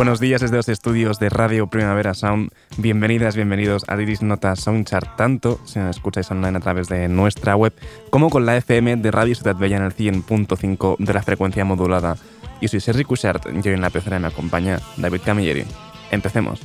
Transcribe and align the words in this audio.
Buenos 0.00 0.18
días 0.18 0.40
desde 0.40 0.56
los 0.56 0.70
estudios 0.70 1.18
de 1.18 1.28
Radio 1.28 1.66
Primavera 1.66 2.14
Sound. 2.14 2.52
Bienvenidas, 2.78 3.36
bienvenidos 3.36 3.84
a 3.86 4.00
Iris 4.00 4.22
Nota 4.22 4.56
Soundchart, 4.56 5.14
tanto 5.18 5.60
si 5.66 5.78
nos 5.78 5.94
escucháis 5.94 6.30
online 6.30 6.56
a 6.56 6.60
través 6.62 6.88
de 6.88 7.06
nuestra 7.10 7.54
web 7.54 7.74
como 8.08 8.30
con 8.30 8.46
la 8.46 8.56
FM 8.56 8.96
de 8.96 9.10
Radio 9.10 9.34
Ciudad 9.34 9.56
Bella 9.56 9.76
en 9.76 9.82
el 9.82 9.94
100.5 9.94 10.96
de 10.96 11.12
la 11.12 11.22
frecuencia 11.22 11.66
modulada. 11.66 12.16
Yo 12.62 12.68
soy 12.68 12.80
Sergi 12.80 13.04
Cushart 13.04 13.48
y 13.48 13.68
hoy 13.68 13.74
en 13.74 13.82
la 13.82 13.90
pecera 13.90 14.18
me 14.18 14.28
acompaña 14.28 14.80
David 14.96 15.20
Camilleri. 15.22 15.64
Empecemos. 16.10 16.62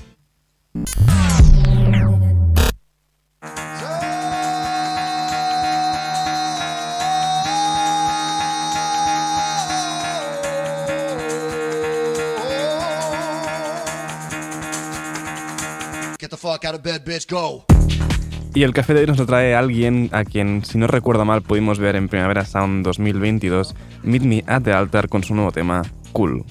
Y 18.53 18.63
el 18.63 18.73
café 18.73 18.93
de 18.93 19.01
hoy 19.01 19.07
nos 19.07 19.17
lo 19.17 19.25
trae 19.25 19.53
alguien 19.53 20.09
a 20.13 20.23
quien, 20.23 20.63
si 20.63 20.77
no 20.77 20.87
recuerdo 20.87 21.25
mal, 21.25 21.41
pudimos 21.41 21.77
ver 21.77 21.97
en 21.97 22.07
Primavera 22.07 22.45
Sound 22.45 22.85
2022, 22.85 23.75
Meet 24.03 24.21
Me 24.23 24.43
at 24.47 24.61
the 24.61 24.71
Altar 24.71 25.09
con 25.09 25.23
su 25.23 25.35
nuevo 25.35 25.51
tema, 25.51 25.81
Cool. 26.13 26.45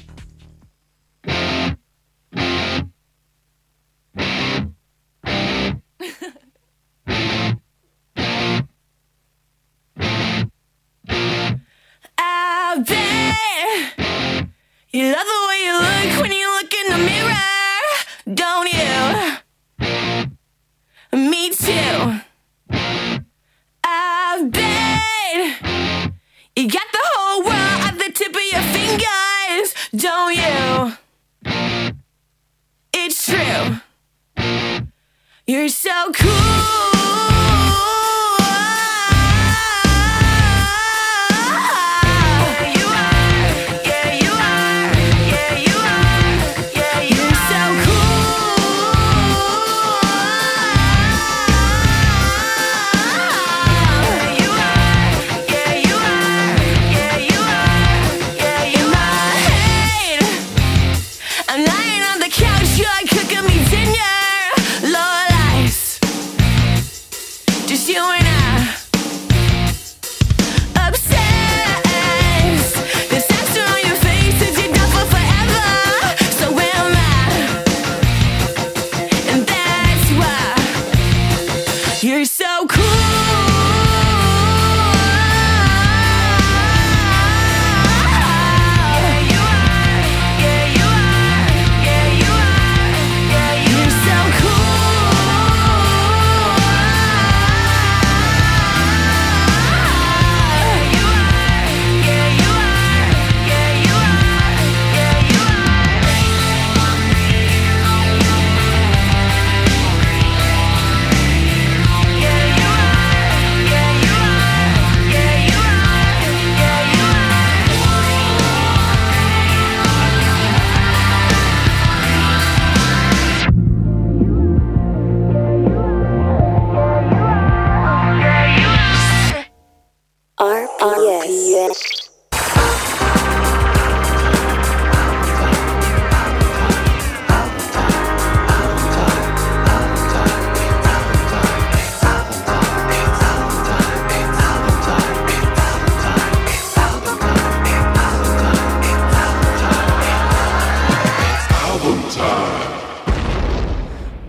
Yes. 131.28 132.03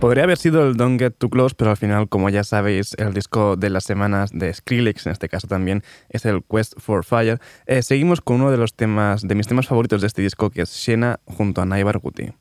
Podría 0.06 0.22
haber 0.22 0.38
sido 0.38 0.62
el 0.62 0.76
Don't 0.76 1.00
Get 1.00 1.14
Too 1.18 1.28
Close, 1.28 1.56
pero 1.58 1.72
al 1.72 1.76
final, 1.76 2.08
como 2.08 2.28
ya 2.28 2.44
sabéis, 2.44 2.94
el 2.96 3.12
disco 3.12 3.56
de 3.56 3.70
las 3.70 3.82
semanas 3.82 4.30
de 4.32 4.54
Skrillex, 4.54 5.04
en 5.06 5.10
este 5.10 5.28
caso 5.28 5.48
también, 5.48 5.82
es 6.08 6.24
el 6.26 6.44
Quest 6.48 6.74
for 6.78 7.04
Fire. 7.04 7.40
Eh, 7.66 7.82
seguimos 7.82 8.20
con 8.20 8.36
uno 8.36 8.52
de 8.52 8.56
los 8.56 8.72
temas, 8.76 9.26
de 9.26 9.34
mis 9.34 9.48
temas 9.48 9.66
favoritos 9.66 10.02
de 10.02 10.06
este 10.06 10.22
disco, 10.22 10.50
que 10.50 10.62
es 10.62 10.70
Shena 10.70 11.18
junto 11.24 11.60
a 11.60 11.66
Naibar 11.66 11.98
Guti. 11.98 12.32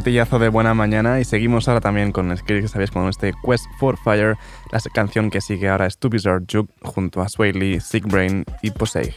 Zapatillazo 0.00 0.38
de 0.38 0.48
buena 0.48 0.72
mañana 0.72 1.20
y 1.20 1.24
seguimos 1.24 1.68
ahora 1.68 1.82
también 1.82 2.10
con 2.10 2.34
que 2.42 2.66
sabéis 2.68 2.90
con 2.90 3.06
este 3.10 3.34
Quest 3.44 3.66
for 3.78 3.98
Fire, 3.98 4.38
la 4.72 4.80
canción 4.94 5.28
que 5.28 5.42
sigue 5.42 5.68
ahora 5.68 5.84
es 5.84 5.98
To 5.98 6.08
Juke 6.08 6.72
junto 6.80 7.20
a 7.20 7.28
Sway 7.28 7.52
Lee, 7.52 7.80
Sick 7.80 8.06
Brain 8.06 8.46
y 8.62 8.70
Posey. 8.70 9.14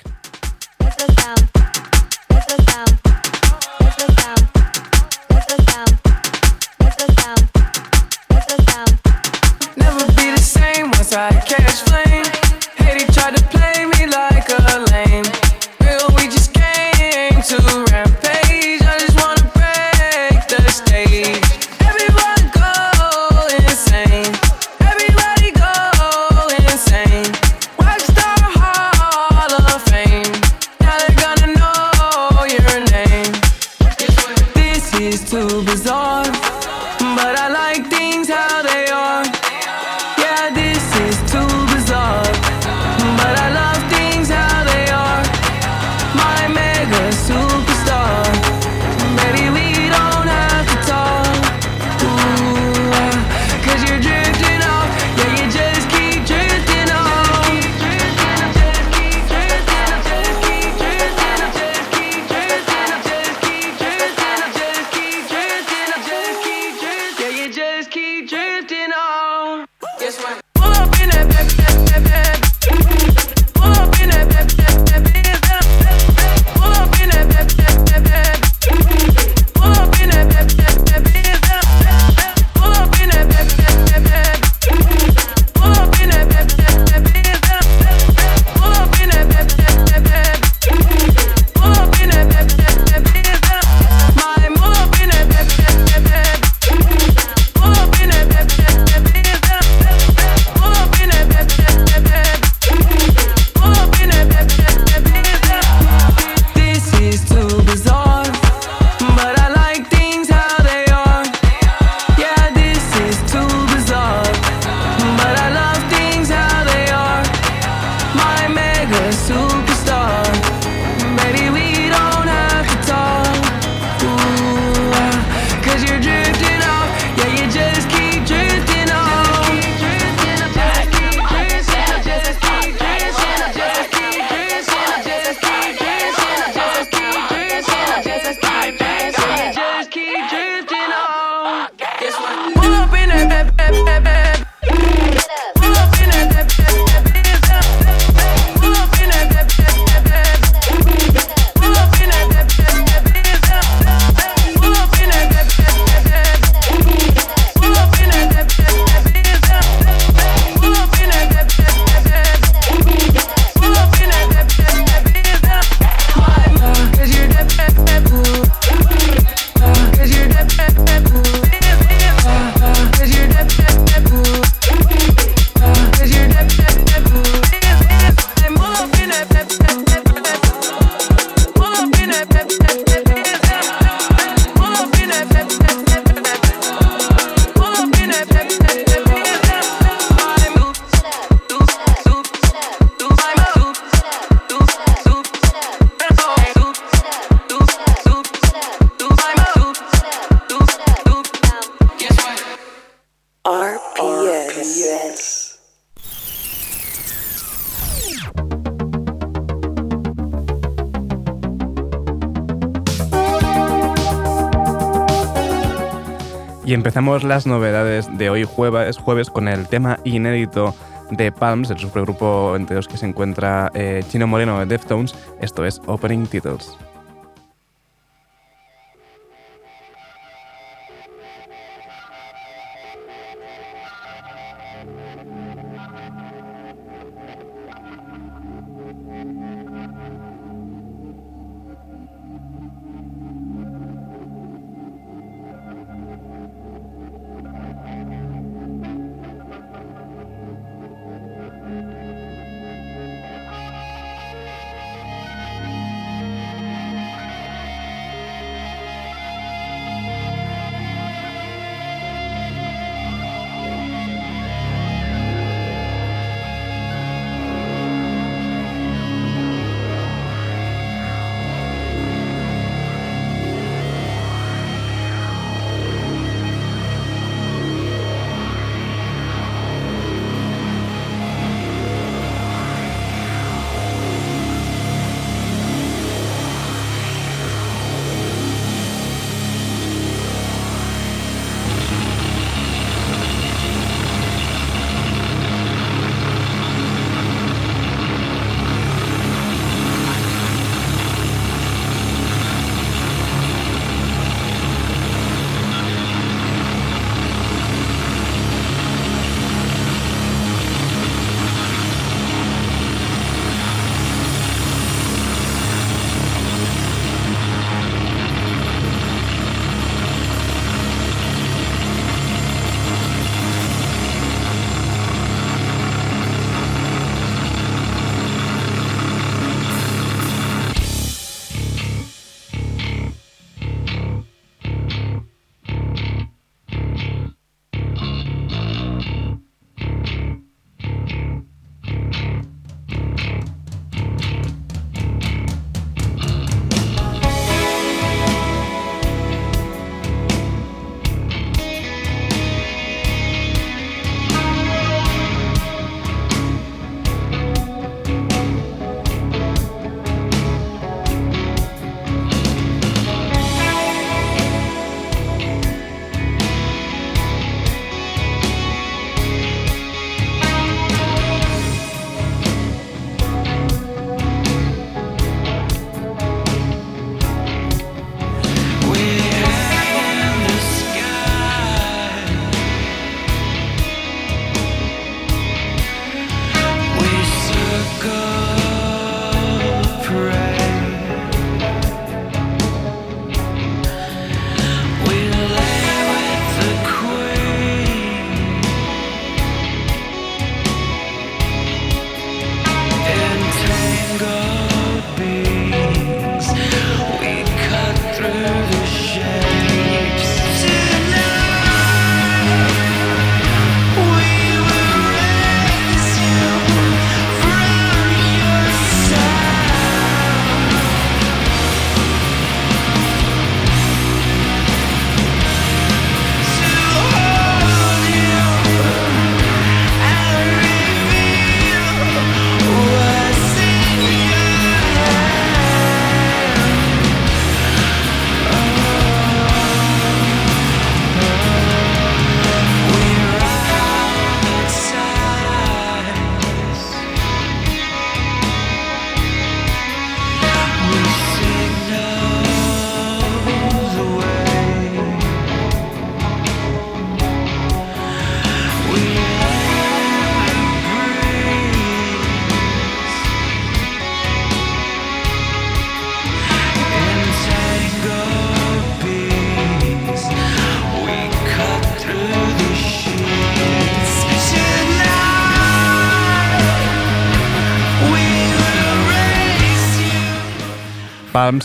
Las 217.04 217.46
novedades 217.46 218.18
de 218.18 218.30
hoy 218.30 218.46
jueves, 218.46 218.98
jueves 218.98 219.30
con 219.30 219.50
el 219.50 219.68
tema 219.68 220.00
inédito 220.06 220.74
de 221.12 221.34
Palms, 221.34 221.70
el 221.70 221.78
supergrupo 221.78 222.56
entre 222.56 222.78
los 222.78 222.88
que 222.88 222.96
se 222.96 223.06
encuentra 223.06 223.70
eh, 223.74 224.04
Chino 224.08 224.26
Moreno 224.26 224.60
de 224.60 224.66
Deftones. 224.66 225.14
Esto 225.42 225.66
es 225.66 225.82
Opening 225.86 226.28
Titles. 226.28 226.78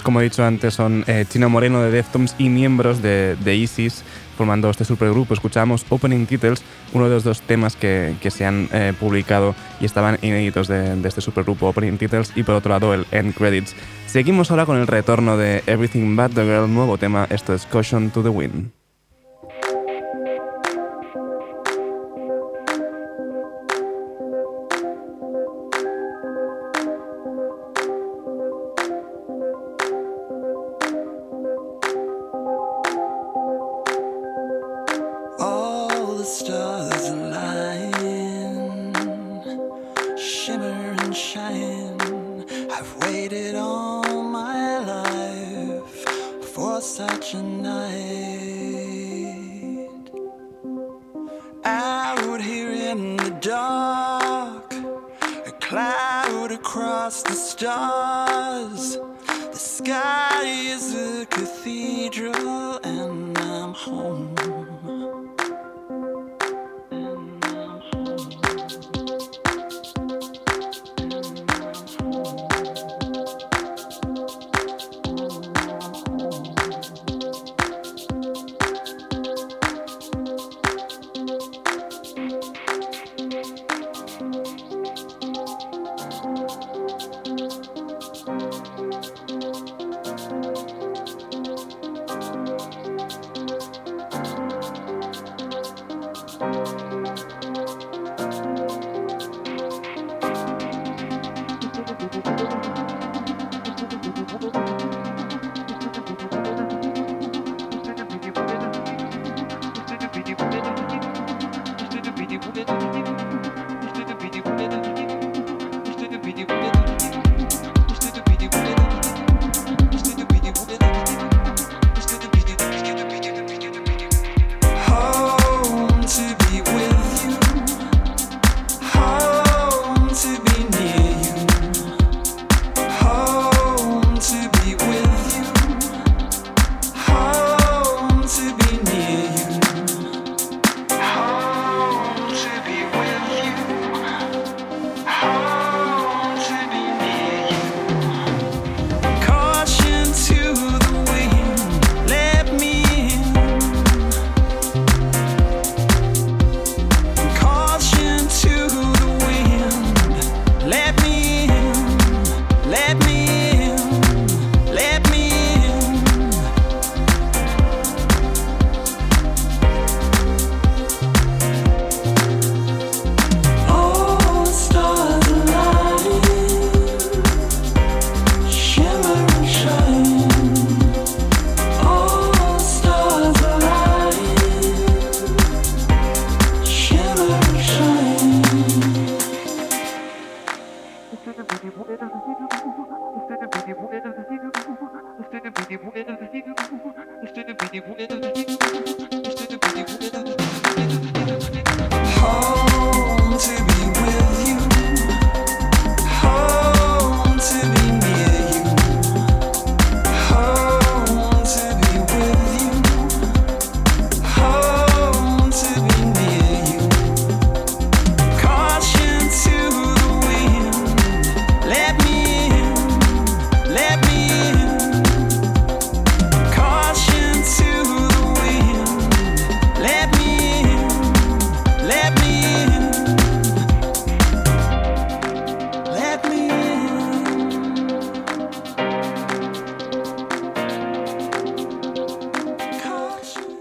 Como 0.02 0.20
he 0.20 0.24
dicho 0.24 0.44
antes, 0.44 0.74
son 0.74 1.02
eh, 1.06 1.24
Chino 1.28 1.48
Moreno 1.48 1.80
de 1.80 1.90
Deftones 1.90 2.34
y 2.36 2.50
miembros 2.50 3.00
de, 3.00 3.36
ISIS, 3.56 4.04
formando 4.36 4.68
este 4.68 4.84
supergrupo. 4.84 5.32
Escuchamos 5.32 5.86
Opening 5.88 6.26
Titles, 6.26 6.62
uno 6.92 7.08
de 7.08 7.14
los 7.14 7.24
dos 7.24 7.40
temas 7.40 7.74
que, 7.74 8.14
se 8.28 8.44
han 8.44 8.68
eh, 8.72 8.92
publicado 8.98 9.54
y 9.80 9.86
estaban 9.86 10.18
inéditos 10.20 10.68
de, 10.68 10.96
de, 10.96 11.08
este 11.08 11.22
supergrupo, 11.22 11.68
Opening 11.68 11.96
Titles, 11.96 12.32
y 12.36 12.42
por 12.42 12.56
otro 12.56 12.70
lado 12.70 12.92
el 12.92 13.06
End 13.12 13.34
Credits. 13.34 13.74
Seguimos 14.06 14.50
ahora 14.50 14.66
con 14.66 14.76
el 14.76 14.86
retorno 14.86 15.38
de 15.38 15.62
Everything 15.66 16.14
But 16.16 16.34
the 16.34 16.44
Girl, 16.44 16.72
nuevo 16.72 16.98
tema, 16.98 17.26
esto 17.30 17.54
es 17.54 17.64
Caution 17.64 18.10
to 18.10 18.22
the 18.22 18.28
Wind. 18.28 18.77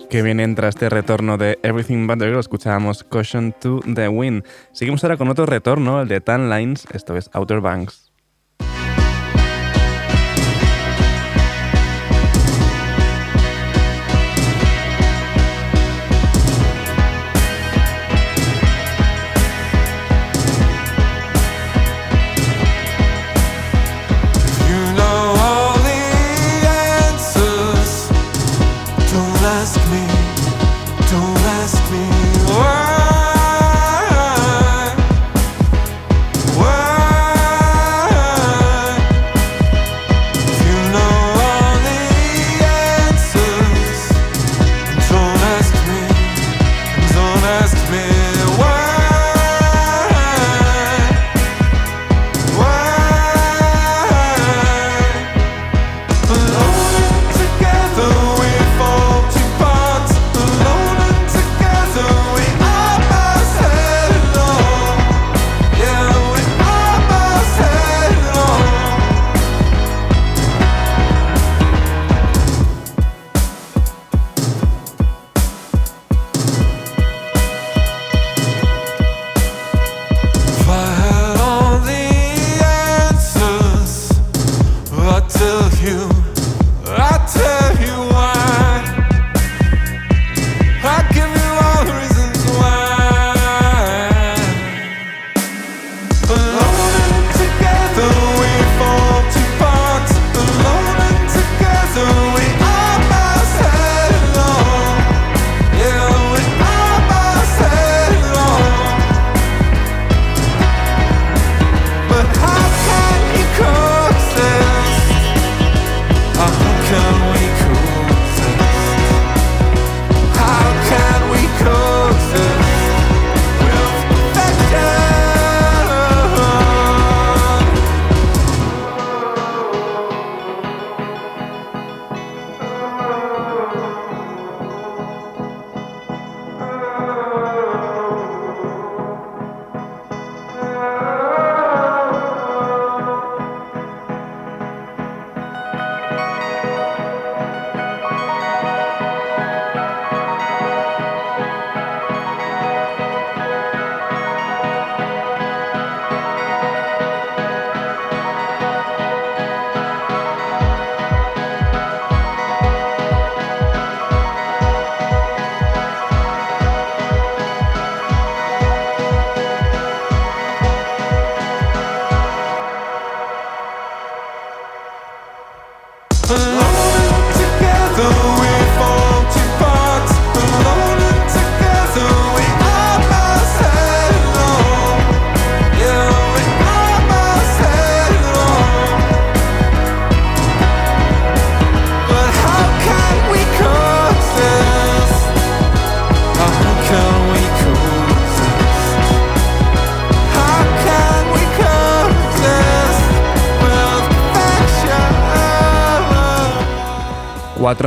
que 0.10 0.22
vienen 0.22 0.56
tras 0.56 0.76
este 0.76 0.90
retorno 0.90 1.38
de 1.38 1.60
Everything 1.64 2.08
But 2.08 2.20
The 2.20 2.26
Girl, 2.26 2.40
escuchábamos 2.40 3.04
Caution 3.04 3.54
to 3.60 3.82
the 3.94 4.08
Wind. 4.08 4.44
Seguimos 4.72 5.04
ahora 5.04 5.18
con 5.18 5.30
otro 5.30 5.46
retorno, 5.46 6.02
el 6.02 6.08
de 6.08 6.22
Tan 6.22 6.50
Lines, 6.50 6.86
esto 6.94 7.18
es 7.18 7.30
Outer 7.34 7.62
Banks. 7.62 8.07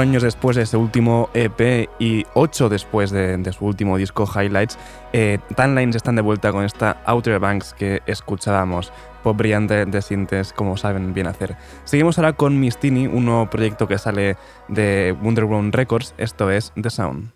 Años 0.01 0.23
después 0.23 0.57
de 0.57 0.63
ese 0.63 0.79
último 0.79 1.29
EP 1.35 1.91
y 1.99 2.25
ocho 2.33 2.71
después 2.71 3.11
de, 3.11 3.53
su 3.53 3.67
último 3.67 3.99
disco 3.99 4.27
Highlights, 4.27 4.79
eh, 5.13 5.39
Tan 5.55 5.75
Lines 5.75 5.95
están 5.95 6.17
de 6.17 6.23
vuelta 6.23 6.53
con 6.53 6.65
esta 6.65 7.03
Outer 7.05 7.39
Banks 7.39 7.75
que 7.75 8.01
escuchábamos, 8.07 8.95
pop 9.23 9.37
brillante 9.37 9.85
de 9.85 10.03
sintes 10.03 10.55
como 10.55 10.79
saben 10.79 11.13
bien 11.13 11.27
hacer. 11.27 11.55
Seguimos 11.85 12.19
ahora 12.19 12.33
con 12.33 12.59
Mistini, 12.59 13.09
un 13.09 13.27
nuevo 13.27 13.51
proyecto 13.51 13.87
que 13.87 13.99
sale 13.99 14.37
de 14.69 15.15
Wonderground 15.23 15.75
Records, 15.75 16.15
esto 16.17 16.51
es 16.51 16.73
The 16.81 16.89
Sound. 16.89 17.33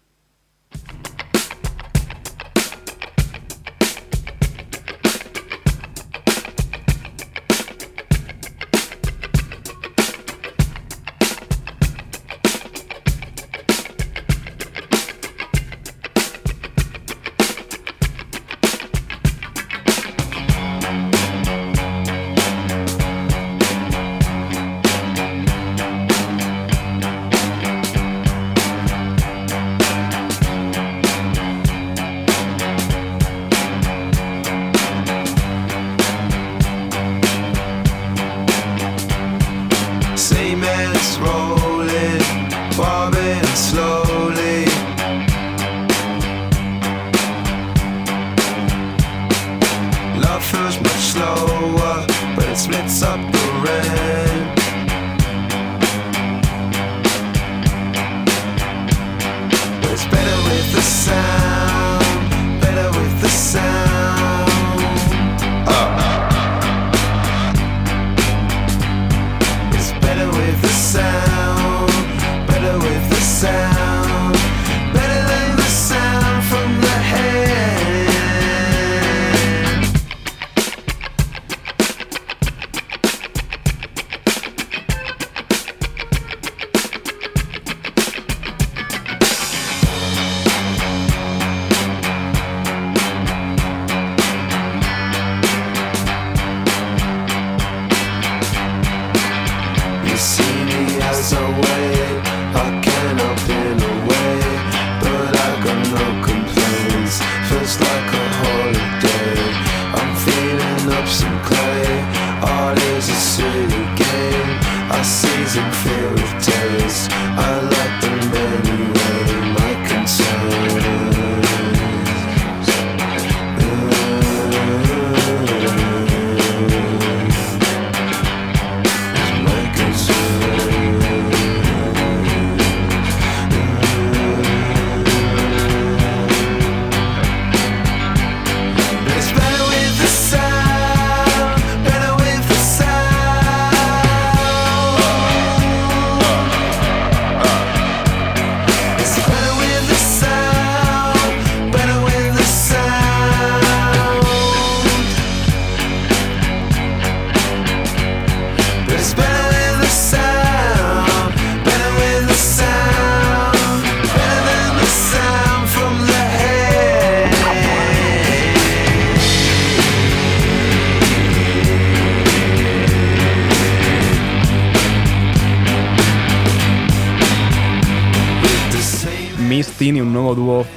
All 112.42 112.76
is 112.94 113.08
a 113.08 113.18
silly 113.32 113.84
game. 113.96 114.58
a 114.90 115.04
season 115.04 115.70
filled 115.72 116.12
with 116.12 116.44
taste. 116.44 117.10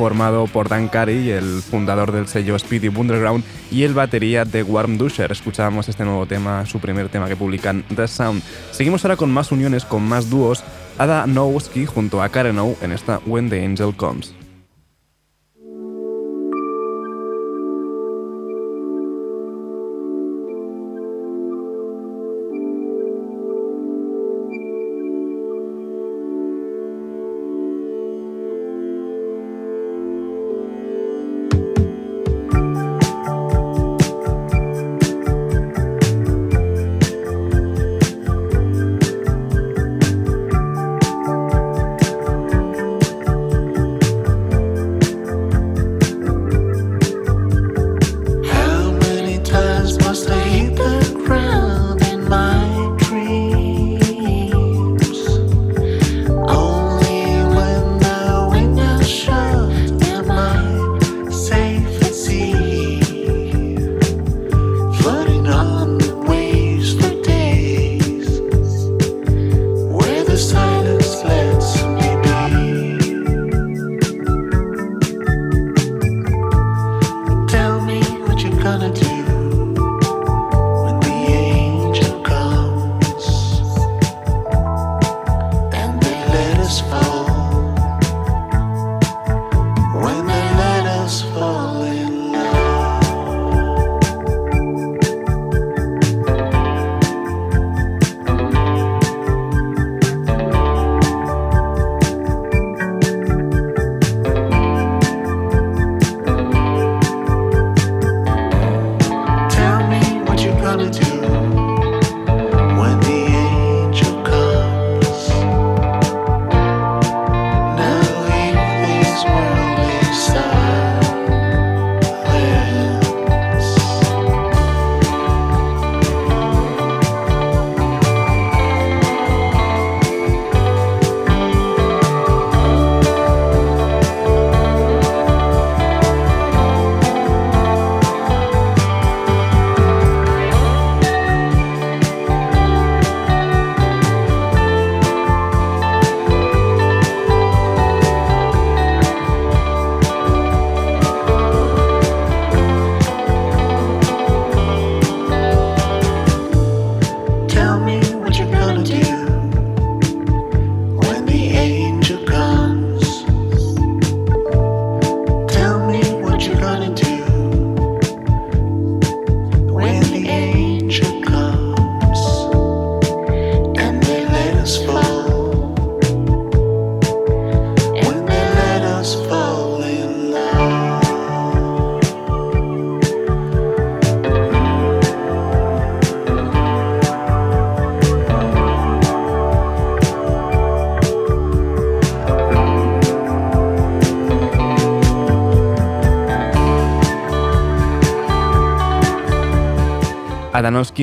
Formado 0.07 0.47
por 0.47 0.69
Dan 0.69 0.87
Carey, 0.87 1.31
el 1.31 1.61
fundador 1.61 2.13
del 2.13 2.29
sello 2.29 2.57
Speedy 2.57 2.87
Underground, 2.87 3.43
y 3.69 3.83
el 3.83 3.93
batería 3.93 4.45
de 4.45 4.63
Warm 4.63 4.97
Dusher. 4.97 5.29
Escuchábamos 5.33 5.89
este 5.89 6.05
nuevo 6.05 6.25
tema, 6.25 6.65
su 6.65 6.79
primer 6.79 7.09
tema 7.09 7.27
que 7.27 7.35
publican, 7.35 7.83
The 7.93 8.07
Sound. 8.07 8.41
Seguimos 8.71 9.03
ahora 9.03 9.17
con 9.17 9.29
más 9.33 9.51
uniones, 9.51 9.83
con 9.83 10.03
más 10.03 10.29
dúos. 10.29 10.63
Ada 10.97 11.27
Nowski 11.27 11.85
junto 11.85 12.23
a 12.23 12.29
Karen 12.29 12.57
O 12.57 12.77
en 12.81 12.93
esta 12.93 13.19
When 13.25 13.49
the 13.49 13.65
Angel 13.65 13.93
Comes. 13.93 14.46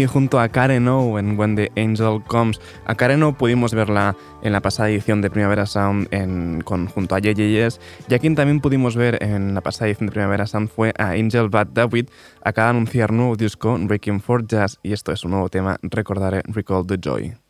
Junto 0.07 0.41
a 0.41 0.49
Karen 0.51 0.89
O 0.89 1.19
en 1.19 1.39
When 1.39 1.57
the 1.57 1.73
Angel 1.77 2.23
Comes. 2.27 2.61
A 2.85 2.95
Karen 2.95 3.23
O 3.23 3.33
pudimos 3.33 3.73
verla 3.73 4.15
en 4.43 4.53
la 4.53 4.61
pasada 4.61 4.91
edición 4.91 5.23
de 5.23 5.31
Primavera 5.31 5.65
Sound 5.65 6.07
en, 6.11 6.61
con, 6.61 6.87
junto 6.87 7.15
a 7.15 7.19
JJS 7.19 7.81
y 8.09 8.15
a 8.15 8.19
quien 8.19 8.35
también 8.35 8.61
pudimos 8.61 8.95
ver 8.95 9.23
en 9.23 9.55
la 9.55 9.63
pasada 9.63 9.89
edición 9.89 10.09
de 10.09 10.13
Primavera 10.13 10.47
Sound 10.47 10.69
fue 10.69 10.93
a 10.99 11.13
Angel 11.13 11.49
Bad 11.49 11.69
David. 11.69 12.09
Acaba 12.43 12.73
de 12.73 12.77
anunciar 12.77 13.11
nuevo 13.11 13.37
disco, 13.37 13.79
Breaking 13.81 14.21
for 14.21 14.47
Jazz, 14.47 14.79
y 14.83 14.93
esto 14.93 15.13
es 15.13 15.25
un 15.25 15.31
nuevo 15.31 15.49
tema, 15.49 15.79
recordaré 15.83 16.43
Recall 16.47 16.87
the 16.87 16.99
Joy. 17.01 17.44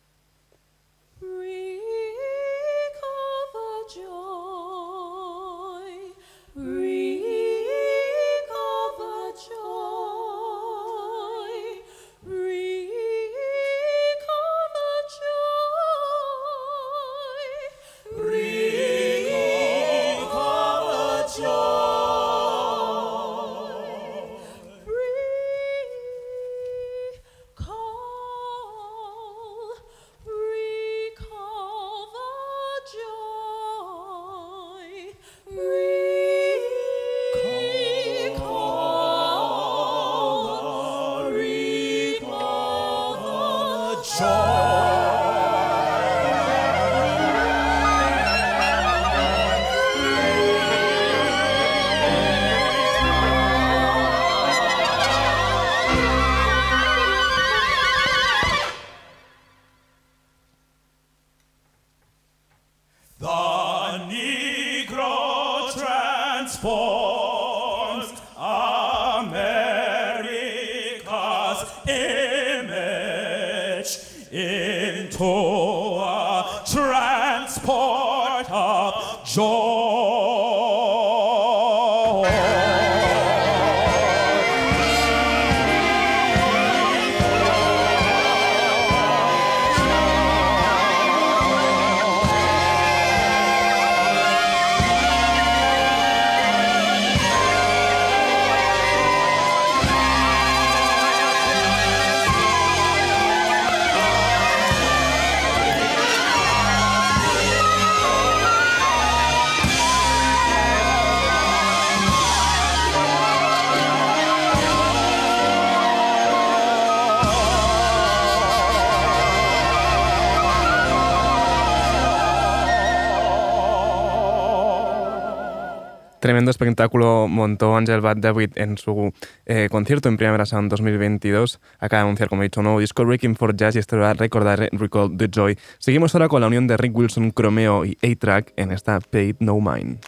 Tremendo 126.25 126.49
espectáculo 126.49 127.27
montó 127.27 127.77
Angel 127.77 128.01
Bad 128.01 128.17
David 128.17 128.53
en 128.55 128.79
su 128.79 129.13
eh, 129.45 129.67
concierto 129.69 130.09
en 130.09 130.17
Primavera 130.17 130.47
Sound 130.47 130.71
2022. 130.71 131.59
Acaba 131.77 131.99
de 131.99 132.05
anunciar, 132.05 132.29
como 132.29 132.41
he 132.41 132.45
dicho, 132.45 132.61
un 132.61 132.63
nuevo 132.63 132.79
disco, 132.79 133.05
Breaking 133.05 133.35
for 133.35 133.55
Jazz, 133.55 133.75
y 133.75 133.77
esto 133.77 133.95
va 133.99 134.09
a 134.09 134.13
recordar 134.15 134.67
Recall 134.71 135.15
the 135.15 135.29
Joy. 135.31 135.55
Seguimos 135.77 136.15
ahora 136.15 136.27
con 136.27 136.41
la 136.41 136.47
unión 136.47 136.65
de 136.65 136.77
Rick 136.77 136.97
Wilson, 136.97 137.31
Chromeo 137.31 137.85
y 137.85 137.95
A-Track 138.01 138.53
en 138.55 138.71
esta 138.71 138.99
Paid 139.01 139.35
No 139.37 139.59
Mind. 139.59 139.99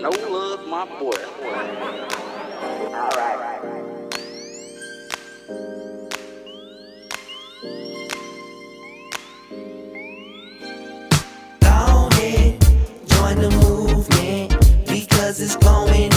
No 0.00 0.08
love, 0.08 0.66
my 0.66 0.86
boy. 0.98 1.12
Join 13.08 13.38
the 13.38 13.50
movement 13.50 14.45
cause 15.26 15.40
it's 15.40 15.56
blowing 15.56 16.12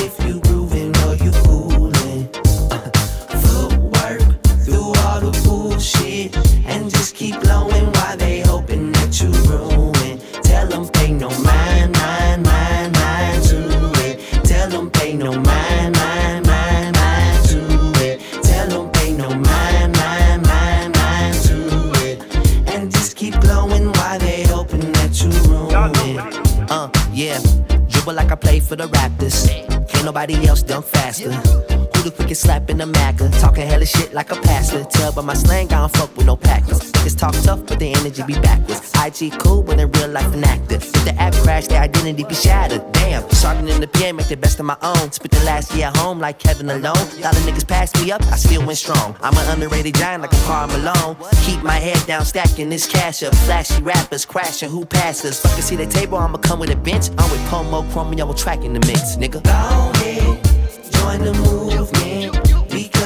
slap 32.35 32.69
in 32.69 32.77
the 32.77 32.85
Macca. 32.85 33.31
Talking 33.41 33.67
hella 33.67 33.85
shit 33.85 34.13
like 34.13 34.31
a 34.31 34.35
pastor. 34.35 34.83
Tell 34.83 35.11
by 35.11 35.21
my 35.21 35.33
slang, 35.33 35.67
I 35.73 35.79
don't 35.79 35.95
fuck 35.95 36.15
with 36.15 36.25
no 36.25 36.35
packers. 36.35 36.91
Niggas 36.91 37.17
talk 37.17 37.33
tough, 37.43 37.65
but 37.65 37.79
the 37.79 37.93
energy 37.93 38.23
be 38.23 38.33
backwards. 38.33 38.91
IG 38.95 39.31
cool, 39.39 39.63
but 39.63 39.79
in 39.79 39.91
real 39.91 40.09
life 40.09 40.33
an 40.33 40.43
actor. 40.43 40.75
If 40.75 40.91
the 41.05 41.15
app 41.15 41.33
crash, 41.33 41.67
their 41.67 41.81
identity 41.81 42.23
be 42.23 42.35
shattered. 42.35 42.83
Damn, 42.91 43.27
starting 43.31 43.67
in 43.67 43.81
the 43.81 43.87
PM, 43.87 44.17
make 44.17 44.27
the 44.27 44.37
best 44.37 44.59
of 44.59 44.65
my 44.65 44.77
own. 44.81 45.11
Spent 45.11 45.31
the 45.31 45.43
last 45.45 45.73
year 45.73 45.87
at 45.87 45.97
home 45.97 46.19
like 46.19 46.39
Kevin 46.39 46.69
alone. 46.69 47.05
Lot 47.21 47.33
the 47.35 47.41
niggas 47.47 47.67
passed 47.67 47.99
me 48.01 48.11
up, 48.11 48.21
I 48.27 48.35
still 48.35 48.65
went 48.65 48.77
strong. 48.77 49.15
I'm 49.21 49.35
an 49.37 49.49
underrated 49.49 49.95
giant 49.95 50.21
like 50.21 50.33
a 50.33 50.41
Karl 50.45 50.67
Malone. 50.67 51.15
Keep 51.43 51.63
my 51.63 51.79
head 51.79 52.05
down, 52.05 52.25
stacking 52.25 52.69
this 52.69 52.87
cash 52.87 53.23
up. 53.23 53.33
Flashy 53.45 53.81
rappers 53.81 54.25
crashing, 54.25 54.69
who 54.69 54.85
passes? 54.85 55.39
Fucking 55.39 55.61
see 55.63 55.75
the 55.75 55.87
table, 55.87 56.17
I'ma 56.17 56.37
come 56.37 56.59
with 56.59 56.69
a 56.69 56.75
bench. 56.75 57.09
I'm 57.17 57.31
with 57.31 57.45
Pomo, 57.47 57.83
Chromeo, 57.91 58.37
track 58.37 58.63
in 58.63 58.73
the 58.73 58.79
mix, 58.81 59.15
nigga. 59.15 59.41
Go 59.43 59.99
ahead, 59.99 60.91
join 60.91 61.23
the 61.23 61.33
movement. 61.33 61.68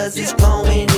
Because 0.04 0.18
it's 0.18 0.34
going 0.34 0.90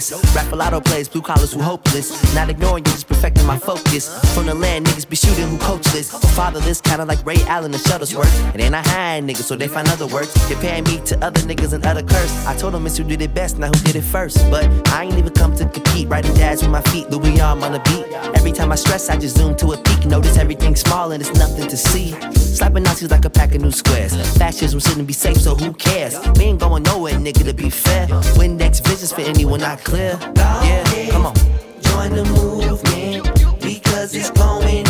Lotto 0.00 0.80
plays, 0.80 1.08
blue 1.08 1.20
collars 1.20 1.52
who 1.52 1.60
hopeless. 1.60 2.08
Not 2.34 2.48
ignoring 2.48 2.84
you, 2.86 2.92
just 2.92 3.06
perfecting 3.06 3.46
my 3.46 3.58
focus. 3.58 4.08
From 4.34 4.46
the 4.46 4.54
land, 4.54 4.86
niggas 4.86 5.08
be 5.08 5.16
shooting 5.16 5.48
who 5.48 5.58
coachless. 5.58 6.14
Or 6.14 6.28
fatherless, 6.28 6.80
kinda 6.80 7.04
like 7.04 7.24
Ray 7.26 7.42
Allen 7.46 7.74
and 7.74 7.82
Shuttlesworth. 7.82 8.54
It 8.54 8.60
ain't 8.60 8.74
I 8.74 8.82
high 8.82 9.20
niggas, 9.20 9.44
so 9.44 9.56
they 9.56 9.68
find 9.68 9.88
other 9.88 10.06
words. 10.06 10.32
Comparing 10.48 10.84
me 10.84 11.00
to 11.04 11.18
other 11.24 11.40
niggas 11.42 11.72
and 11.72 11.84
other 11.84 12.02
curse. 12.02 12.46
I 12.46 12.56
told 12.56 12.74
them 12.74 12.86
it's 12.86 12.96
who 12.96 13.04
did 13.04 13.20
it 13.20 13.34
best, 13.34 13.58
not 13.58 13.74
who 13.74 13.84
did 13.84 13.96
it 13.96 14.04
first. 14.04 14.38
But 14.50 14.64
I 14.88 15.04
ain't 15.04 15.18
even 15.18 15.32
come 15.32 15.54
to 15.56 15.66
compete. 15.66 16.08
Writing 16.08 16.34
jazz 16.34 16.62
with 16.62 16.70
my 16.70 16.82
feet, 16.92 17.10
Louis 17.10 17.40
arm 17.40 17.62
on 17.62 17.72
the 17.72 17.80
beat. 17.80 18.06
Every 18.34 18.52
time 18.52 18.72
I 18.72 18.76
stress, 18.76 19.10
I 19.10 19.16
just 19.16 19.36
zoom 19.36 19.54
to 19.56 19.72
a 19.72 19.76
peak. 19.76 20.06
Notice 20.06 20.38
everything 20.38 20.76
small 20.76 21.12
and 21.12 21.20
it's 21.20 21.34
nothing 21.38 21.68
to 21.68 21.76
see. 21.76 22.14
Slapping 22.34 22.82
Nazis 22.82 23.10
like 23.10 23.24
a 23.24 23.30
pack 23.30 23.54
of 23.54 23.62
new 23.62 23.70
squares. 23.70 24.12
Fascism 24.36 24.80
shouldn't 24.80 25.06
be 25.06 25.12
safe, 25.12 25.36
so 25.36 25.54
who 25.54 25.72
cares? 25.72 26.18
We 26.36 26.44
ain't 26.44 26.60
going 26.60 26.82
nowhere, 26.82 27.14
nigga, 27.14 27.44
to 27.44 27.54
be 27.54 27.70
fair. 27.70 28.06
Windex 28.36 28.86
visions 28.86 29.12
for 29.12 29.22
anyone 29.22 29.60
not 29.60 29.82
clear. 29.90 30.16
Yeah, 30.36 31.10
come 31.10 31.26
on. 31.26 31.34
Join 31.82 32.12
the 32.14 32.24
movement 32.24 33.24
because 33.60 34.14
it's 34.14 34.30
going 34.30 34.86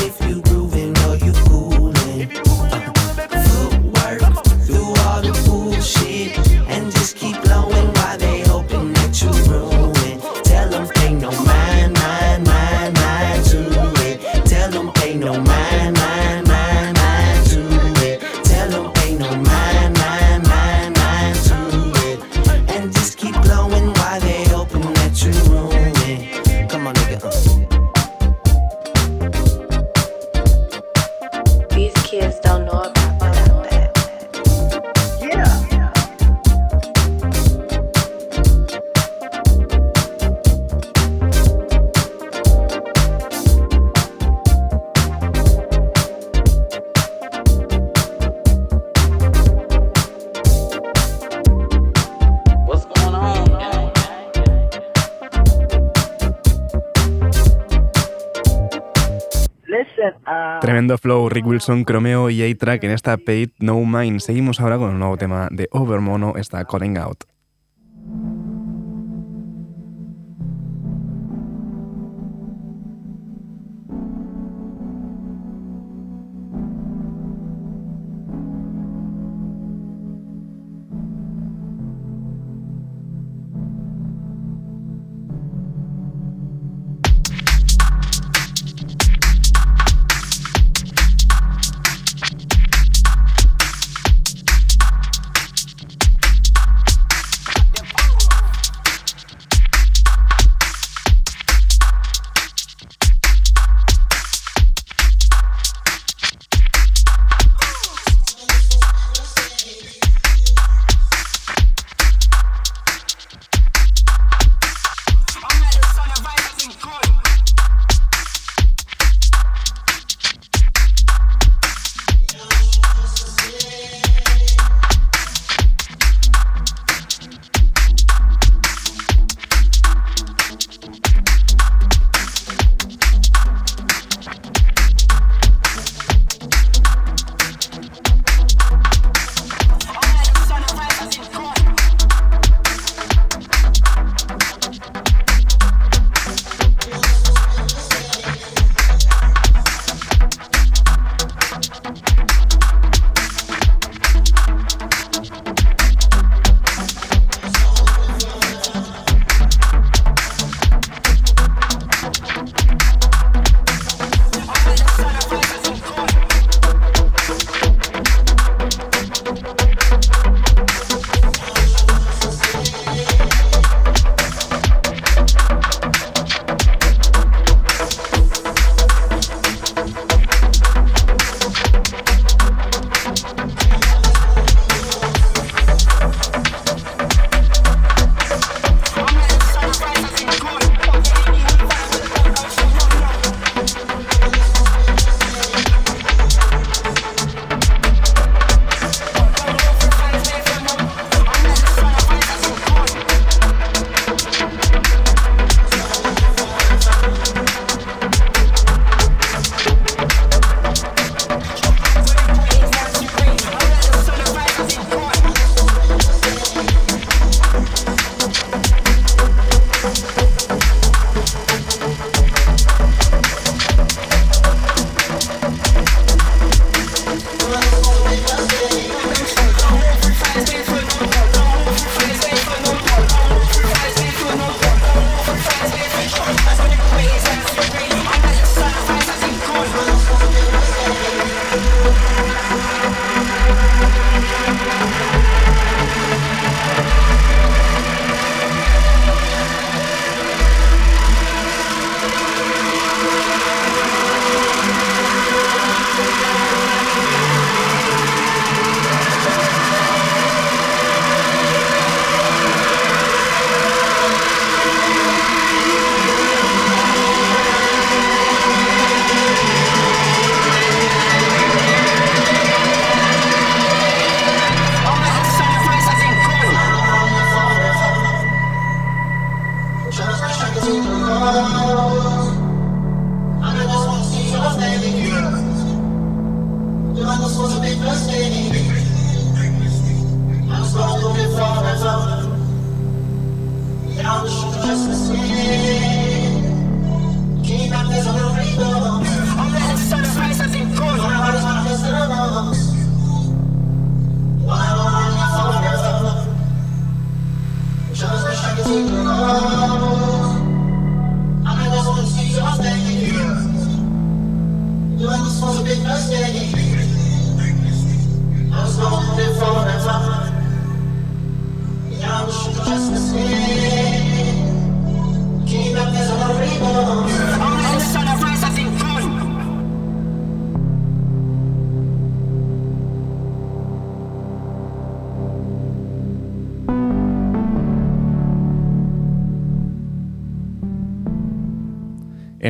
Tremendo 60.91 60.99
flow, 60.99 61.29
Rick 61.29 61.47
Wilson, 61.47 61.85
Chromeo 61.85 62.31
y 62.31 62.43
A-Track 62.43 62.83
en 62.83 62.91
esta 62.91 63.17
Paid 63.17 63.51
No 63.61 63.79
Mind. 63.85 64.19
Seguimos 64.19 64.59
ahora 64.61 64.77
con 64.77 64.91
el 64.91 64.99
nuevo 64.99 65.17
tema 65.17 65.47
de 65.53 65.69
Overmono, 65.71 66.35
está 66.37 66.65
Calling 66.65 66.99
Out. 66.99 67.27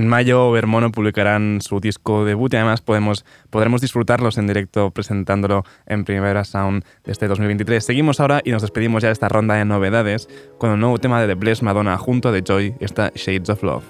En 0.01 0.09
mayo, 0.09 0.51
Vermono 0.51 0.91
publicarán 0.91 1.61
su 1.61 1.79
disco 1.79 2.25
debut 2.25 2.55
y 2.55 2.57
además 2.57 2.81
podemos, 2.81 3.27
podremos 3.51 3.83
disfrutarlos 3.83 4.39
en 4.39 4.47
directo 4.47 4.91
presentándolo 4.93 5.63
en 5.85 6.07
Primavera 6.07 6.43
Sound 6.45 6.87
de 7.05 7.13
este 7.13 7.29
2023. 7.29 7.85
Seguimos 7.85 8.19
ahora 8.19 8.41
y 8.43 8.51
nos 8.51 8.63
despedimos 8.63 9.03
ya 9.03 9.11
de 9.11 9.13
esta 9.13 9.29
ronda 9.29 9.57
de 9.57 9.67
novedades 9.67 10.27
con 10.57 10.71
un 10.71 10.81
nuevo 10.81 10.97
tema 10.97 11.21
de 11.21 11.27
The 11.27 11.35
Blessed 11.35 11.65
Madonna 11.65 11.99
junto 11.99 12.31
a 12.31 12.33
The 12.33 12.41
Joy, 12.41 12.77
esta 12.81 13.13
Shades 13.15 13.51
of 13.51 13.63
Love. 13.63 13.85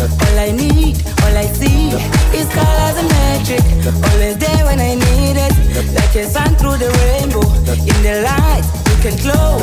All 0.00 0.38
I 0.38 0.50
need, 0.50 0.96
all 1.24 1.36
I 1.36 1.46
see 1.46 1.90
is 2.32 2.48
colors 2.48 2.96
and 2.96 3.08
magic. 3.08 3.60
Always 4.08 4.38
there 4.38 4.64
when 4.64 4.80
I 4.80 4.94
need 4.94 5.36
it, 5.36 5.52
like 5.92 6.14
a 6.16 6.24
sun 6.24 6.56
through 6.56 6.78
the 6.78 6.90
rainbow. 7.04 7.44
In 7.68 7.98
the 8.02 8.22
light, 8.24 8.64
you 8.88 8.96
can 9.04 9.16
glow. 9.20 9.58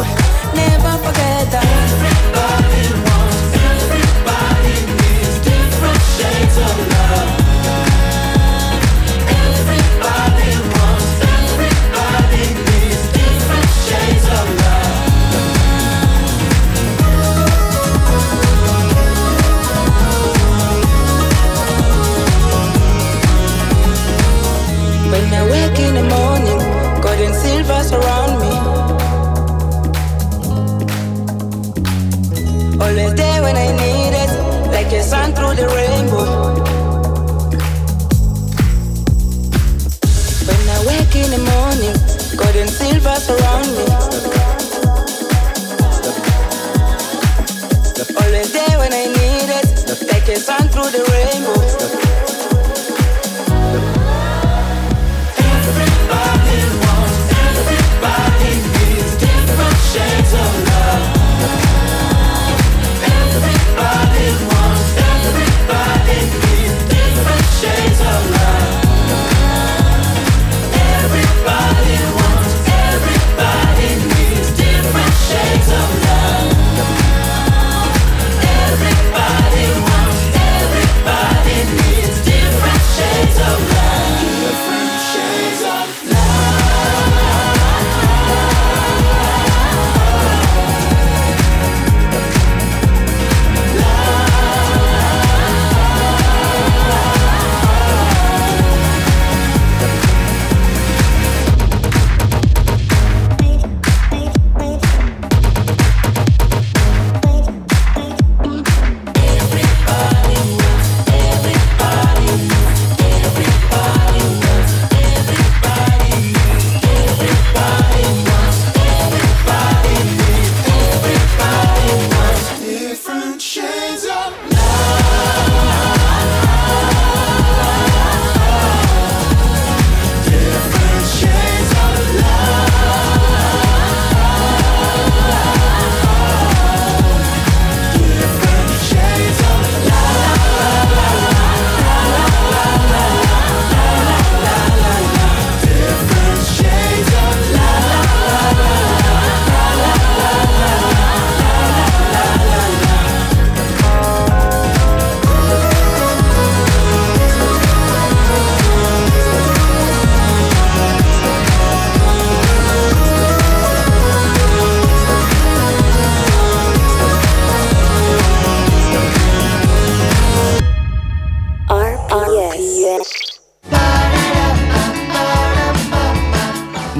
Never 0.53 0.93
forget 1.05 1.49
that. 1.53 1.65
Everybody 1.65 2.85
wants, 3.05 3.39
everybody 3.73 4.75
needs 4.99 5.37
different 5.41 6.01
shades 6.17 6.57
of 6.57 6.75
love. 6.93 7.46
Surround 27.87 28.33
me. 28.43 28.51
Always 32.83 33.13
there 33.15 33.41
when 33.45 33.55
I 33.55 33.69
need 33.81 34.13
it, 34.23 34.31
like 34.75 34.91
a 34.91 35.01
sun 35.01 35.33
through 35.33 35.55
the 35.61 35.67
rainbow. 35.77 36.25
When 40.47 40.63
I 40.75 40.79
wake 40.89 41.15
in 41.23 41.29
the 41.35 41.41
morning, 41.51 41.95
gold 42.39 42.57
and 42.63 42.69
silver 42.69 43.17
surround 43.27 43.69
me. 43.77 43.85
Always 48.19 48.51
there 48.51 48.77
when 48.81 48.93
I 49.01 49.05
need 49.17 49.49
it, 49.59 49.65
like 50.11 50.27
a 50.27 50.37
sun 50.37 50.67
through 50.69 50.91
the 50.91 51.03
rainbow. 51.11 51.36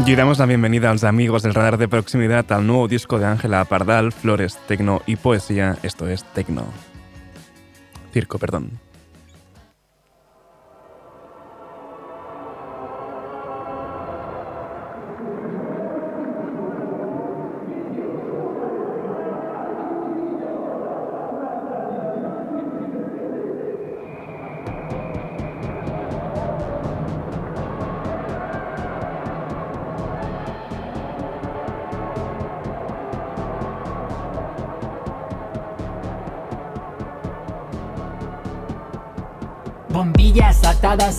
Y 0.06 0.16
damos 0.16 0.40
la 0.40 0.46
bienvenida 0.46 0.90
a 0.90 0.94
los 0.94 1.04
amigos 1.04 1.44
del 1.44 1.54
radar 1.54 1.78
de 1.78 1.90
proximidad 1.90 2.50
al 2.54 2.66
nuevo 2.66 2.88
disco 2.88 3.20
de 3.20 3.26
Ángela 3.26 3.66
Pardal, 3.66 4.14
Flores, 4.14 4.58
Tecno 4.68 5.02
y 5.06 5.18
Poesía. 5.18 5.78
Esto 5.84 6.08
es 6.08 6.24
Tecno. 6.34 6.64
Circo, 8.14 8.40
perdón. 8.40 8.80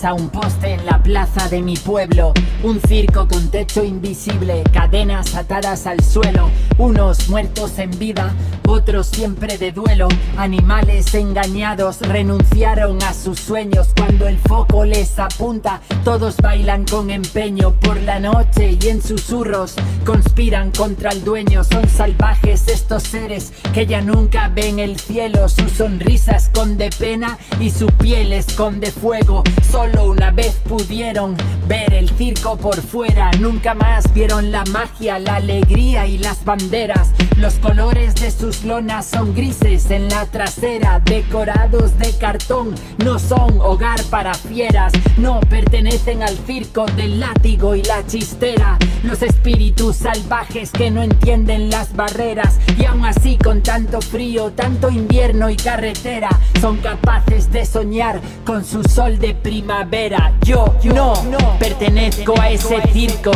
A 0.03 0.13
un 0.13 0.29
poste 0.29 0.73
en 0.73 0.85
la 0.85 1.01
plaza 1.01 1.49
de 1.49 1.61
mi 1.61 1.75
pueblo. 1.75 2.33
Un 2.63 2.79
circo 2.81 3.27
con 3.27 3.49
techo 3.49 3.83
invisible, 3.83 4.63
cadenas 4.71 5.35
atadas 5.35 5.87
al 5.87 6.03
suelo. 6.03 6.49
Unos 6.77 7.29
muertos 7.29 7.79
en 7.79 7.91
vida, 7.97 8.33
otros 8.67 9.07
siempre 9.07 9.57
de 9.57 9.71
duelo. 9.71 10.07
Animales 10.37 11.13
engañados 11.15 12.01
renunciaron 12.01 13.01
a 13.03 13.13
sus 13.13 13.39
sueños 13.39 13.89
cuando 13.95 14.27
el 14.27 14.37
foco 14.37 14.85
les 14.85 15.17
apunta. 15.19 15.81
Todos 16.03 16.37
bailan 16.37 16.85
con 16.85 17.09
empeño 17.09 17.71
por 17.71 17.99
la 18.01 18.19
noche 18.19 18.77
y 18.81 18.87
en 18.87 19.01
susurros 19.01 19.75
conspiran 20.09 20.71
contra 20.71 21.11
el 21.11 21.23
dueño. 21.23 21.63
Son 21.63 21.87
salvajes 21.87 22.67
estos 22.67 23.03
seres 23.03 23.53
que 23.75 23.85
ya 23.85 24.01
nunca 24.01 24.49
ven 24.49 24.79
el 24.79 24.99
cielo. 24.99 25.47
Su 25.47 25.69
sonrisa 25.69 26.31
esconde 26.31 26.89
pena 26.97 27.37
y 27.59 27.69
su 27.69 27.85
piel 27.85 28.33
esconde 28.33 28.91
fuego. 28.91 29.43
Solo 29.71 30.05
una 30.05 30.31
vez 30.31 30.55
pudieron 30.67 31.37
ver 31.69 31.93
el 31.93 32.09
circo 32.09 32.57
por 32.57 32.81
fuera. 32.81 33.29
Nunca 33.39 33.75
más 33.75 34.11
vieron 34.13 34.51
la 34.51 34.65
magia, 34.65 35.19
la 35.19 35.35
alegría 35.35 36.07
y 36.07 36.17
las 36.17 36.43
banderas. 36.43 37.11
Los 37.37 37.53
colores 37.53 38.15
de 38.15 38.31
sus 38.31 38.65
lonas 38.65 39.05
son 39.05 39.33
grises 39.33 39.91
en 39.91 40.09
la 40.09 40.25
trasera, 40.25 40.99
decorados 41.05 41.97
de 41.99 42.11
cartón. 42.17 42.73
No 43.05 43.19
son 43.19 43.61
hogar 43.61 44.03
para 44.05 44.33
fieras, 44.33 44.91
no 45.17 45.39
pertenecen 45.41 46.23
al 46.23 46.35
circo 46.39 46.85
del 46.97 47.19
látigo 47.19 47.75
y 47.75 47.83
la 47.83 48.05
chistera. 48.07 48.77
Los 49.03 49.21
espíritus 49.21 49.97
salvajes 49.97 50.71
que 50.71 50.89
no 50.89 51.03
entienden 51.03 51.69
las 51.69 51.95
barreras 51.95 52.57
y 52.77 52.85
aún 52.85 53.05
así 53.05 53.37
con 53.37 53.61
tanto 53.61 54.01
frío, 54.01 54.51
tanto 54.51 54.89
invierno 54.89 55.49
y 55.49 55.55
carretera 55.55 56.29
son 56.59 56.77
capaces 56.77 57.51
de 57.51 57.65
soñar 57.65 58.19
con 58.43 58.65
su 58.65 58.83
sol 58.83 59.19
de 59.19 59.35
primavera. 59.35 60.33
Yo, 60.41 60.75
no, 60.83 61.13
pertenezco 61.59 62.33
a 62.39 62.49
ese 62.49 62.81
circo. 62.93 63.31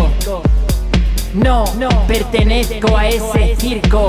No, 1.34 1.66
pertenezco 2.08 2.98
a 2.98 3.08
ese 3.08 3.56
circo. 3.58 4.08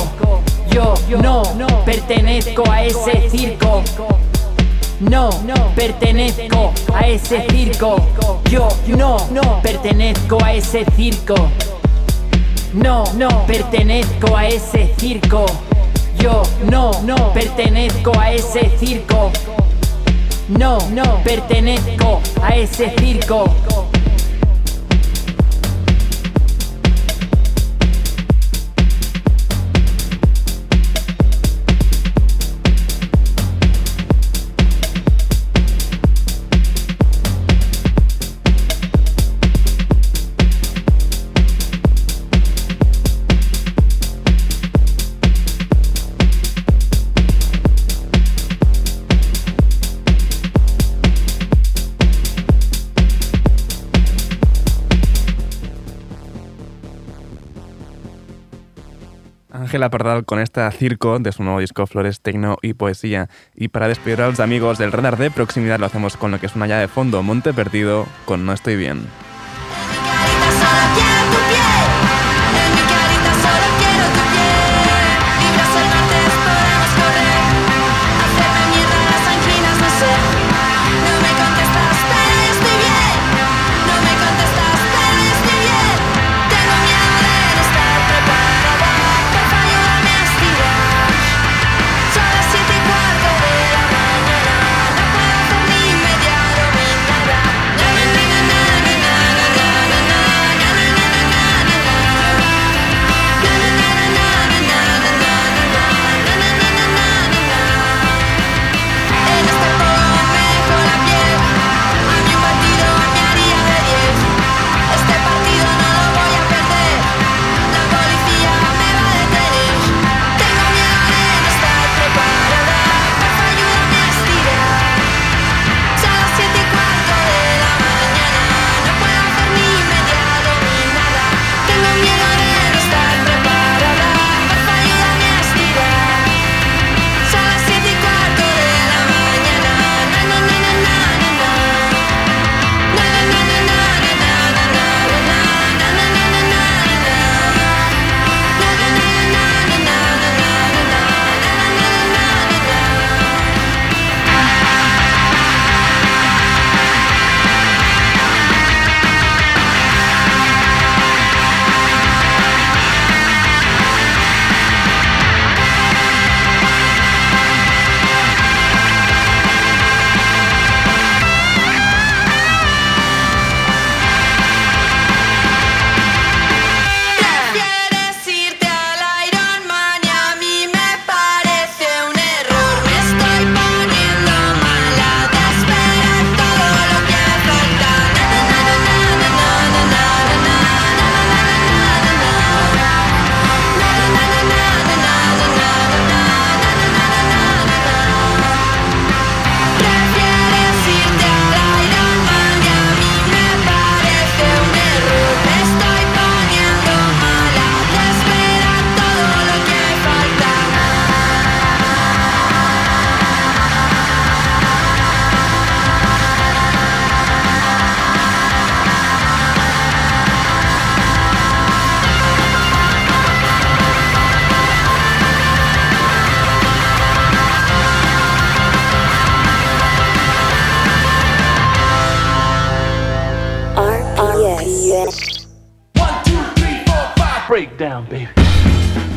Yo 0.70 0.94
no 1.20 1.42
pertenezco 1.84 2.62
a 2.70 2.84
ese 2.84 3.28
circo. 3.30 3.82
No, 5.00 5.30
pertenezco 5.74 6.72
a 6.94 7.00
ese 7.06 7.46
circo. 7.50 7.96
Yo 8.50 8.68
no 8.88 9.60
pertenezco 9.62 10.38
a 10.42 10.52
ese 10.52 10.84
circo. 10.96 11.34
No, 12.72 13.04
pertenezco 13.46 14.36
a 14.36 14.46
ese 14.46 14.94
circo. 14.96 15.46
Yo 16.18 16.42
no 16.64 17.32
pertenezco 17.32 18.12
a 18.18 18.32
ese 18.32 18.70
circo. 18.78 19.30
No, 20.48 20.78
pertenezco 21.24 22.20
a 22.42 22.56
ese 22.56 22.94
circo. 22.98 23.44
Ángela 59.74 59.90
Pardal 59.90 60.24
con 60.24 60.38
esta 60.38 60.70
circo 60.70 61.18
de 61.18 61.32
su 61.32 61.42
nuevo 61.42 61.58
disco 61.58 61.84
Flores, 61.88 62.20
Tecno 62.20 62.58
y 62.62 62.74
Poesía. 62.74 63.28
Y 63.56 63.66
para 63.66 63.88
despedir 63.88 64.22
a 64.22 64.28
los 64.28 64.38
amigos 64.38 64.78
del 64.78 64.92
radar 64.92 65.16
de 65.16 65.32
proximidad 65.32 65.80
lo 65.80 65.86
hacemos 65.86 66.16
con 66.16 66.30
lo 66.30 66.38
que 66.38 66.46
es 66.46 66.54
una 66.54 66.68
llave 66.68 66.82
de 66.82 66.88
fondo, 66.88 67.24
Monte 67.24 67.52
Perdido, 67.52 68.06
con 68.24 68.46
No 68.46 68.52
Estoy 68.52 68.76
Bien. 68.76 69.04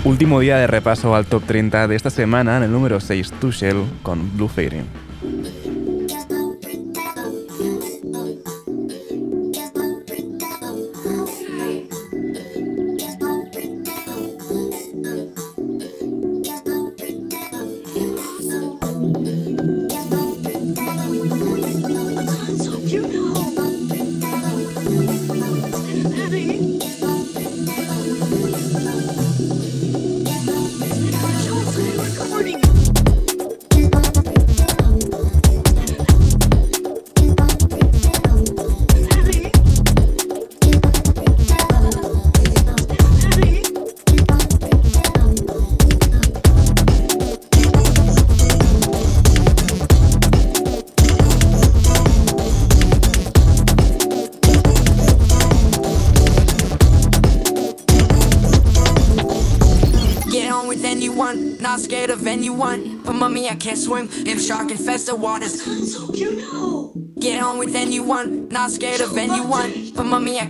Último 0.07 0.39
día 0.39 0.55
de 0.55 0.67
repaso 0.67 1.13
al 1.17 1.25
top 1.25 1.43
30 1.43 1.89
de 1.89 1.95
esta 1.97 2.09
semana 2.09 2.55
en 2.55 2.63
el 2.63 2.71
número 2.71 3.01
6, 3.01 3.29
Tushel 3.41 3.83
con 4.03 4.37
Blue 4.37 4.47
Fairy. 4.47 4.83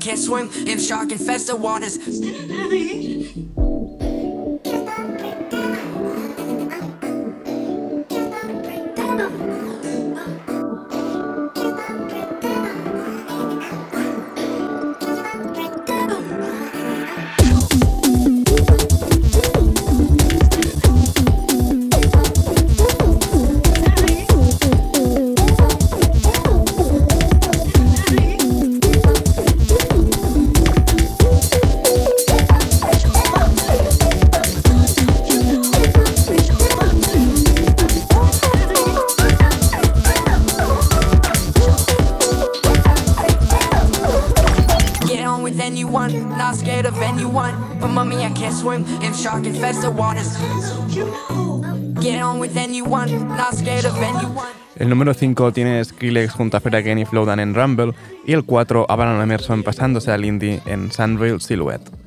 can't 0.07 0.19
swim 0.19 0.49
in 0.65 0.79
shark 0.79 1.11
infested 1.11 1.59
waters. 1.59 1.97
El 54.79 54.89
número 54.89 55.13
5 55.13 55.53
tiene 55.53 55.83
Skrillex 55.83 56.33
junto 56.33 56.57
a 56.57 56.59
Fera 56.59 56.83
Kenny 56.83 57.05
Flowdan 57.05 57.39
en 57.39 57.55
Rumble 57.55 57.93
y 58.25 58.33
el 58.33 58.43
4 58.43 58.85
a 58.87 58.95
Baron 58.95 59.21
Emerson 59.21 59.63
pasándose 59.63 60.11
al 60.11 60.23
indie 60.23 60.61
en 60.67 60.91
Sunreal 60.91 61.41
Silhouette. 61.41 62.06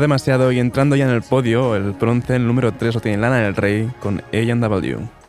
Demasiado 0.00 0.52
y 0.52 0.58
entrando 0.58 0.96
ya 0.96 1.04
en 1.06 1.10
el 1.12 1.22
podio, 1.22 1.76
el 1.76 1.92
bronce, 1.92 2.36
el 2.36 2.46
número 2.46 2.72
3 2.72 2.94
lo 2.94 3.00
tiene 3.00 3.16
Lana 3.16 3.38
del 3.38 3.56
Rey 3.56 3.90
con 4.00 4.22
A&W. 4.32 5.23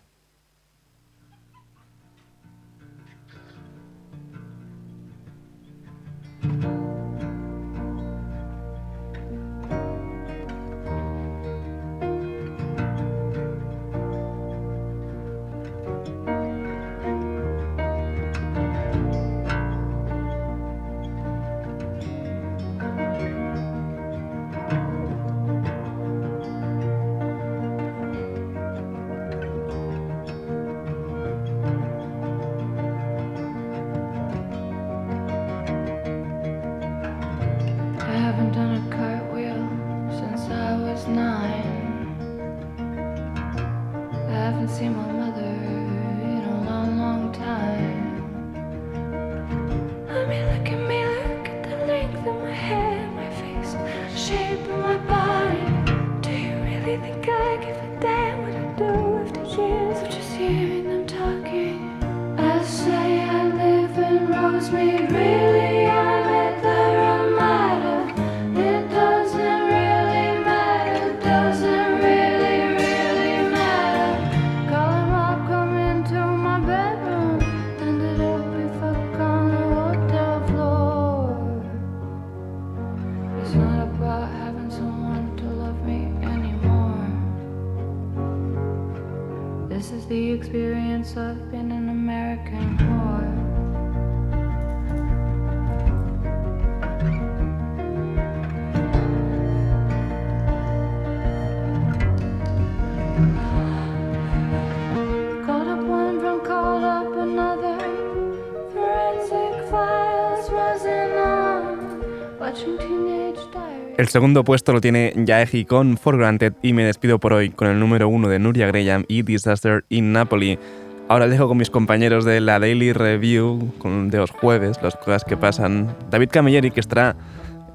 El 113.98 114.10
segundo 114.10 114.44
puesto 114.44 114.74
lo 114.74 114.82
tiene 114.82 115.14
Yaeji 115.16 115.64
con 115.64 115.98
For 115.98 116.18
Granted 116.18 116.52
y 116.62 116.74
me 116.74 116.84
despido 116.84 117.18
por 117.18 117.32
hoy 117.32 117.50
con 117.50 117.70
el 117.70 117.80
número 117.80 118.10
1 118.10 118.28
de 118.28 118.40
Nuria 118.40 118.68
Graham 118.68 119.06
y 119.08 119.22
Disaster 119.22 119.86
in 119.88 120.12
Napoli. 120.12 120.60
Ahora 121.08 121.30
dejo 121.30 121.48
con 121.48 121.58
mis 121.58 121.70
compañeros 121.70 122.26
de 122.26 122.42
la 122.42 122.60
Daily 122.60 122.92
Review 122.92 123.74
de 124.10 124.18
los 124.18 124.32
jueves, 124.32 124.78
las 124.84 124.98
cosas 124.98 125.24
que 125.24 125.38
pasan. 125.38 125.96
David 126.10 126.28
Camilleri, 126.30 126.72
que 126.72 126.82
estará 126.82 127.16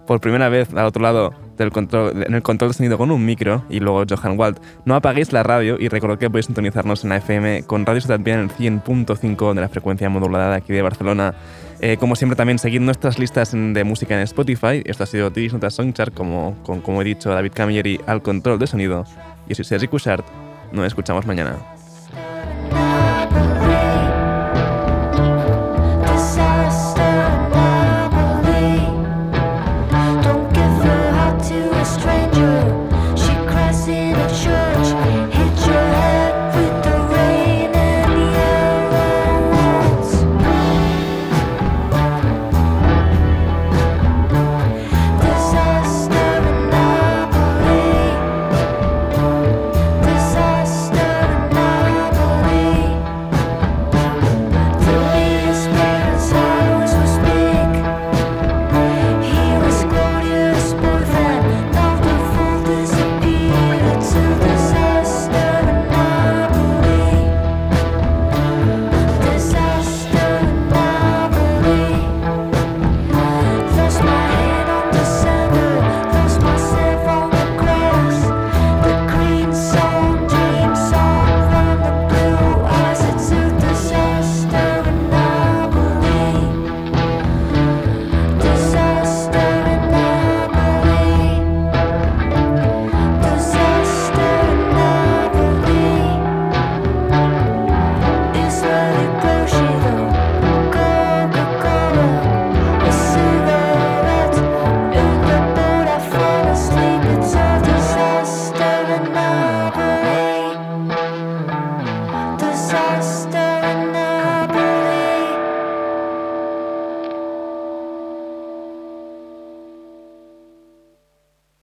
por 0.07 0.21
primera 0.21 0.51
vez 0.51 0.69
al 0.75 0.85
otro 0.85 1.03
lado 1.03 1.33
del 1.65 1.73
control, 1.73 2.25
en 2.27 2.35
el 2.35 2.43
control 2.43 2.71
de 2.71 2.75
sonido 2.75 2.99
con 2.99 3.11
un 3.11 3.25
micro, 3.25 3.65
y 3.71 3.81
luego 3.81 4.05
Johan 4.09 4.39
Wald. 4.39 4.59
No 4.85 4.95
apaguéis 4.97 5.33
la 5.33 5.43
radio 5.43 5.77
y 5.79 5.89
recordad 5.89 6.19
que 6.19 6.29
podéis 6.29 6.47
sintonizarnos 6.47 7.05
en 7.05 7.11
la 7.11 7.17
FM 7.19 7.63
con 7.65 7.87
Radio 7.87 8.01
Ciudad 8.01 8.19
Vía 8.21 8.35
en 8.35 8.41
el 8.41 8.51
100.5 8.51 9.55
de 9.55 9.61
la 9.61 9.69
frecuencia 9.69 10.09
modulada 10.09 10.51
de 10.51 10.57
aquí 10.57 10.73
de 10.73 10.83
Barcelona. 10.83 11.35
Eh, 11.81 11.97
como 11.99 12.17
siempre, 12.17 12.37
también 12.37 12.59
seguid 12.59 12.81
nuestras 12.81 13.19
listas 13.19 13.53
de 13.53 13.85
música 13.85 14.15
en 14.15 14.21
Spotify. 14.23 14.83
Esto 14.85 15.05
ha 15.05 15.07
sido 15.07 15.31
Tiris 15.31 15.53
Notas 15.53 15.75
Songchart, 15.75 16.13
como, 16.13 16.57
con- 16.63 16.81
como 16.81 17.01
he 17.01 17.05
dicho, 17.05 17.31
David 17.31 17.53
Camilleri 17.55 18.01
al 18.07 18.21
control 18.23 18.59
de 18.59 18.67
sonido. 18.67 19.05
Yo 19.49 19.55
soy 19.55 19.65
Sergi 19.65 19.87
Cushart. 19.89 20.25
Nos 20.73 20.87
escuchamos 20.87 21.25
mañana. 21.27 21.57